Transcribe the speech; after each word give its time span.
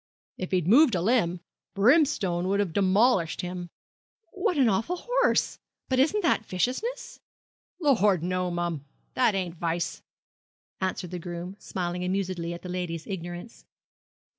If 0.35 0.49
he'd 0.49 0.67
moved 0.67 0.95
a 0.95 1.01
limb, 1.03 1.41
Brimstone 1.75 2.47
'ud 2.47 2.59
have 2.59 2.73
'molished 2.75 3.41
him.' 3.41 3.69
'What 4.31 4.57
an 4.57 4.67
awful 4.67 4.95
horse! 5.07 5.59
But 5.89 5.99
isn't 5.99 6.23
that 6.23 6.43
viciousness?' 6.43 7.19
'Lor', 7.79 8.17
no 8.17 8.49
mum. 8.49 8.83
That 9.13 9.35
ain't 9.35 9.57
vice,' 9.57 10.01
answered 10.79 11.11
the 11.11 11.19
groom 11.19 11.55
smiling 11.59 12.03
amusedly 12.03 12.51
at 12.51 12.63
the 12.63 12.67
lady's 12.69 13.05
ignorance. 13.05 13.67